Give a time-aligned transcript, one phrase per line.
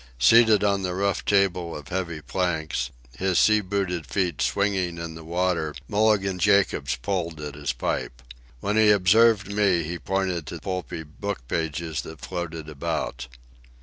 [0.17, 5.23] Seated on the rough table of heavy planks, his sea booted feet swinging in the
[5.23, 8.23] water, Mulligan Jacobs pulled at his pipe.
[8.61, 13.27] When he observed me he pointed to pulpy book pages that floated about.